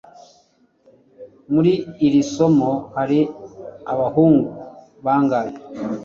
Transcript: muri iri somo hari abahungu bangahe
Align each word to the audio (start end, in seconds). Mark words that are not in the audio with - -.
muri 1.53 1.71
iri 2.05 2.21
somo 2.33 2.71
hari 2.95 3.19
abahungu 3.91 4.49
bangahe 5.05 5.53